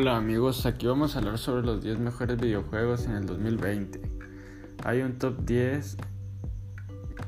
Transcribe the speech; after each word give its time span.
Hola 0.00 0.16
amigos, 0.16 0.64
aquí 0.64 0.86
vamos 0.86 1.14
a 1.14 1.18
hablar 1.18 1.36
sobre 1.36 1.60
los 1.60 1.82
10 1.82 1.98
mejores 1.98 2.40
videojuegos 2.40 3.04
en 3.04 3.16
el 3.16 3.26
2020. 3.26 4.00
Hay 4.82 5.02
un 5.02 5.18
top 5.18 5.44
10 5.44 5.98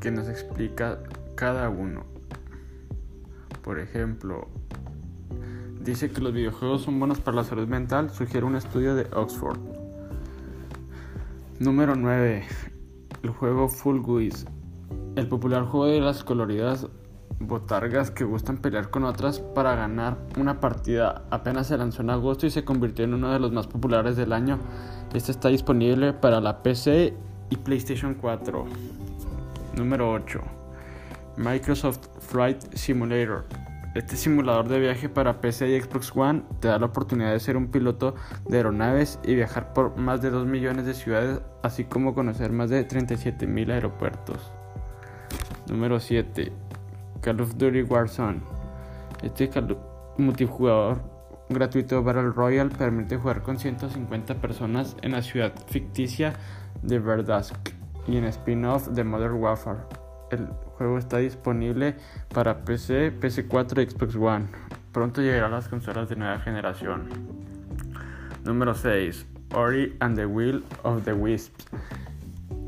que 0.00 0.10
nos 0.10 0.26
explica 0.26 0.98
cada 1.34 1.68
uno. 1.68 2.06
Por 3.62 3.78
ejemplo, 3.78 4.48
dice 5.82 6.10
que 6.12 6.22
los 6.22 6.32
videojuegos 6.32 6.80
son 6.80 6.98
buenos 6.98 7.20
para 7.20 7.36
la 7.36 7.44
salud 7.44 7.68
mental, 7.68 8.08
sugiere 8.08 8.46
un 8.46 8.56
estudio 8.56 8.94
de 8.94 9.06
Oxford. 9.14 9.60
Número 11.58 11.94
9. 11.94 12.42
El 13.22 13.30
juego 13.32 13.68
Full 13.68 14.00
Guise. 14.00 14.46
El 15.16 15.28
popular 15.28 15.66
juego 15.66 15.88
de 15.88 16.00
las 16.00 16.24
coloridas 16.24 16.86
botargas 17.40 18.10
que 18.10 18.24
gustan 18.24 18.58
pelear 18.58 18.90
con 18.90 19.04
otras 19.04 19.40
para 19.40 19.74
ganar 19.74 20.16
una 20.38 20.60
partida. 20.60 21.22
Apenas 21.30 21.68
se 21.68 21.76
lanzó 21.76 22.02
en 22.02 22.10
agosto 22.10 22.46
y 22.46 22.50
se 22.50 22.64
convirtió 22.64 23.04
en 23.04 23.14
uno 23.14 23.32
de 23.32 23.38
los 23.38 23.52
más 23.52 23.66
populares 23.66 24.16
del 24.16 24.32
año. 24.32 24.58
Este 25.14 25.32
está 25.32 25.48
disponible 25.48 26.12
para 26.12 26.40
la 26.40 26.62
PC 26.62 27.14
y 27.50 27.56
PlayStation 27.56 28.14
4. 28.14 28.64
Número 29.76 30.12
8. 30.12 30.40
Microsoft 31.36 32.00
Flight 32.20 32.74
Simulator. 32.74 33.44
Este 33.94 34.16
simulador 34.16 34.68
de 34.68 34.80
viaje 34.80 35.10
para 35.10 35.42
PC 35.42 35.68
y 35.68 35.80
Xbox 35.80 36.16
One 36.16 36.44
te 36.60 36.68
da 36.68 36.78
la 36.78 36.86
oportunidad 36.86 37.32
de 37.32 37.40
ser 37.40 37.58
un 37.58 37.66
piloto 37.70 38.14
de 38.48 38.56
aeronaves 38.56 39.18
y 39.22 39.34
viajar 39.34 39.74
por 39.74 39.98
más 39.98 40.22
de 40.22 40.30
2 40.30 40.46
millones 40.46 40.86
de 40.86 40.94
ciudades, 40.94 41.40
así 41.62 41.84
como 41.84 42.14
conocer 42.14 42.52
más 42.52 42.70
de 42.70 42.84
37 42.84 43.46
mil 43.46 43.70
aeropuertos. 43.70 44.50
Número 45.68 46.00
7. 46.00 46.52
Call 47.22 47.40
of 47.40 47.54
Duty 47.56 47.82
Warzone. 47.82 48.40
Este 49.22 49.48
multijugador 50.18 51.00
gratuito 51.48 52.02
Battle 52.02 52.30
Royale 52.30 52.70
permite 52.70 53.16
jugar 53.16 53.42
con 53.42 53.58
150 53.58 54.34
personas 54.36 54.96
en 55.02 55.12
la 55.12 55.22
ciudad 55.22 55.52
ficticia 55.68 56.34
de 56.82 56.98
Verdansk 56.98 57.70
y 58.08 58.16
en 58.16 58.24
spin-off 58.24 58.88
de 58.88 59.04
Modern 59.04 59.34
Warfare. 59.34 59.80
El 60.32 60.46
juego 60.76 60.98
está 60.98 61.18
disponible 61.18 61.94
para 62.34 62.64
PC, 62.64 63.12
PC4 63.20 63.86
y 63.86 63.90
Xbox 63.90 64.16
One. 64.16 64.46
Pronto 64.92 65.22
llegará 65.22 65.46
a 65.46 65.50
las 65.50 65.68
consolas 65.68 66.08
de 66.08 66.16
nueva 66.16 66.40
generación. 66.40 67.08
Número 68.44 68.74
6. 68.74 69.26
Ori 69.54 69.96
and 70.00 70.16
the 70.16 70.26
Will 70.26 70.64
of 70.82 71.04
the 71.04 71.12
Wisps. 71.12 71.66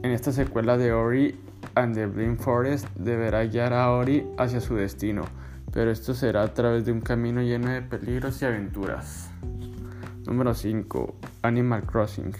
En 0.03 0.11
esta 0.11 0.31
secuela 0.31 0.77
de 0.77 0.93
Ori 0.93 1.41
and 1.77 1.95
the 1.95 2.07
Blind 2.07 2.39
Forest 2.39 2.87
deberá 2.95 3.45
guiar 3.45 3.73
a 3.73 3.91
Ori 3.91 4.27
hacia 4.39 4.61
su 4.61 4.77
destino, 4.77 5.23
pero 5.73 5.91
esto 5.91 6.15
será 6.15 6.43
a 6.43 6.55
través 6.55 6.85
de 6.85 6.93
un 6.93 7.01
camino 7.01 7.43
lleno 7.43 7.71
de 7.71 7.83
peligros 7.83 8.41
y 8.43 8.45
aventuras. 8.45 9.31
Número 10.27 10.55
5. 10.55 11.15
Animal 11.43 11.85
Crossing. 11.85 12.33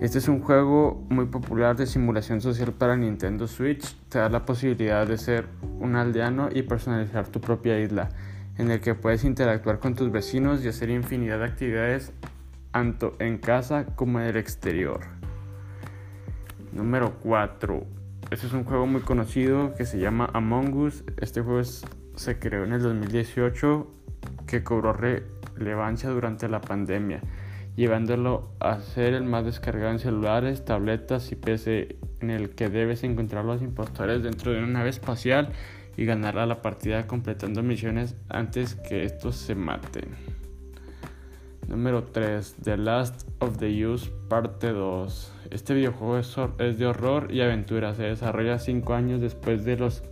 Este 0.00 0.18
es 0.18 0.28
un 0.28 0.40
juego 0.40 1.06
muy 1.08 1.26
popular 1.26 1.76
de 1.76 1.86
simulación 1.86 2.40
social 2.40 2.72
para 2.72 2.96
Nintendo 2.96 3.46
Switch. 3.46 3.96
Te 4.08 4.18
da 4.18 4.28
la 4.28 4.44
posibilidad 4.44 5.06
de 5.06 5.16
ser 5.16 5.46
un 5.78 5.96
aldeano 5.96 6.48
y 6.52 6.62
personalizar 6.62 7.28
tu 7.28 7.40
propia 7.40 7.78
isla, 7.78 8.08
en 8.58 8.70
el 8.70 8.80
que 8.80 8.94
puedes 8.94 9.24
interactuar 9.24 9.78
con 9.78 9.94
tus 9.94 10.10
vecinos 10.10 10.64
y 10.64 10.68
hacer 10.68 10.90
infinidad 10.90 11.38
de 11.38 11.44
actividades 11.44 12.12
tanto 12.72 13.14
en 13.20 13.38
casa 13.38 13.86
como 13.94 14.18
en 14.18 14.26
el 14.26 14.36
exterior. 14.36 15.00
Número 16.72 17.14
4. 17.22 18.03
Este 18.34 18.48
es 18.48 18.52
un 18.52 18.64
juego 18.64 18.84
muy 18.84 19.02
conocido 19.02 19.76
que 19.76 19.86
se 19.86 20.00
llama 20.00 20.28
Among 20.32 20.74
Us. 20.74 21.04
Este 21.18 21.40
juego 21.40 21.62
se 21.62 22.38
creó 22.40 22.64
en 22.64 22.72
el 22.72 22.82
2018 22.82 23.86
que 24.48 24.64
cobró 24.64 24.92
relevancia 24.92 26.10
durante 26.10 26.48
la 26.48 26.60
pandemia, 26.60 27.20
llevándolo 27.76 28.50
a 28.58 28.80
ser 28.80 29.14
el 29.14 29.22
más 29.22 29.44
descargado 29.44 29.92
en 29.92 30.00
celulares, 30.00 30.64
tabletas 30.64 31.30
y 31.30 31.36
PC, 31.36 31.96
en 32.22 32.30
el 32.30 32.50
que 32.56 32.68
debes 32.68 33.04
encontrar 33.04 33.44
los 33.44 33.62
impostores 33.62 34.24
dentro 34.24 34.50
de 34.50 34.58
una 34.58 34.66
nave 34.66 34.90
espacial 34.90 35.52
y 35.96 36.04
ganar 36.04 36.34
la 36.34 36.60
partida 36.60 37.06
completando 37.06 37.62
misiones 37.62 38.16
antes 38.28 38.74
que 38.74 39.04
estos 39.04 39.36
se 39.36 39.54
maten. 39.54 40.33
Número 41.68 42.04
3. 42.04 42.56
The 42.62 42.76
Last 42.76 43.28
of 43.38 43.56
the 43.58 43.86
Us 43.86 44.10
Parte 44.28 44.72
2. 44.72 45.32
Este 45.50 45.74
videojuego 45.74 46.18
es, 46.18 46.78
de 46.78 46.86
horror 46.86 47.32
y 47.32 47.40
aventura. 47.40 47.94
Se 47.94 48.02
desarrolla 48.04 48.58
5 48.58 48.94
años 48.94 49.20
después 49.20 49.64
de 49.64 49.76
los 49.76 50.02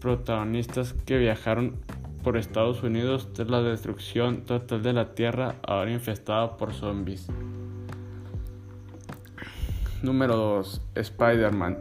protagonistas 0.00 0.92
que 0.92 1.18
viajaron 1.18 1.76
por 2.22 2.36
Estados 2.36 2.82
Unidos 2.82 3.32
tras 3.32 3.48
la 3.48 3.62
destrucción 3.62 4.44
total 4.44 4.82
de 4.82 4.92
la 4.92 5.14
Tierra 5.14 5.54
ahora 5.62 5.92
infestada 5.92 6.56
por 6.56 6.72
zombies. 6.72 7.28
Número 10.02 10.36
2. 10.36 10.82
Spider-Man. 10.94 11.78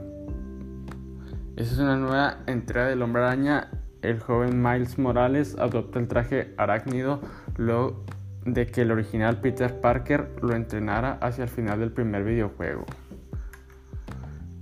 Esta 1.56 1.74
es 1.74 1.80
una 1.80 1.98
nueva 1.98 2.38
entrega 2.48 2.88
del 2.88 3.02
Hombre 3.02 3.24
Araña. 3.24 3.72
El 4.02 4.20
joven 4.20 4.62
Miles 4.62 4.98
Morales 4.98 5.58
adopta 5.60 6.00
el 6.00 6.08
traje 6.08 6.54
arácnido 6.58 7.20
luego 7.58 8.06
de 8.54 8.68
que 8.68 8.82
el 8.82 8.92
original 8.92 9.42
Peter 9.42 9.80
Parker 9.80 10.36
lo 10.42 10.56
entrenara 10.56 11.14
hacia 11.22 11.44
el 11.44 11.50
final 11.50 11.80
del 11.80 11.92
primer 11.92 12.24
videojuego. 12.24 12.86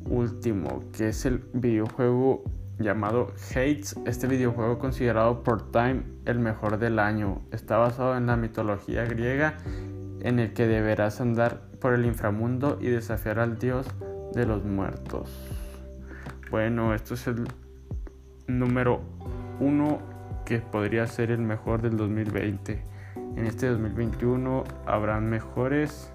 Último, 0.05 0.83
que 0.93 1.09
es 1.09 1.25
el 1.25 1.43
videojuego 1.53 2.43
llamado 2.79 3.33
Hates. 3.51 3.95
Este 4.05 4.27
videojuego 4.27 4.79
considerado 4.79 5.43
por 5.43 5.71
Time 5.71 6.03
el 6.25 6.39
mejor 6.39 6.77
del 6.77 6.99
año. 6.99 7.41
Está 7.51 7.77
basado 7.77 8.15
en 8.17 8.27
la 8.27 8.35
mitología 8.35 9.05
griega 9.05 9.57
en 10.21 10.39
el 10.39 10.53
que 10.53 10.67
deberás 10.67 11.21
andar 11.21 11.61
por 11.79 11.93
el 11.93 12.05
inframundo 12.05 12.77
y 12.81 12.87
desafiar 12.87 13.39
al 13.39 13.57
dios 13.59 13.87
de 14.33 14.45
los 14.45 14.63
muertos. 14.63 15.29
Bueno, 16.49 16.93
esto 16.93 17.15
es 17.15 17.27
el 17.27 17.47
número 18.47 19.01
uno 19.59 19.99
que 20.45 20.59
podría 20.59 21.05
ser 21.07 21.31
el 21.31 21.39
mejor 21.41 21.81
del 21.81 21.97
2020. 21.97 22.96
En 23.35 23.45
este 23.45 23.67
2021 23.67 24.63
habrán 24.85 25.29
mejores 25.29 26.11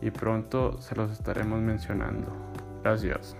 y 0.00 0.10
pronto 0.10 0.80
se 0.80 0.94
los 0.94 1.10
estaremos 1.10 1.60
mencionando. 1.60 2.28
Gracias. 2.82 3.36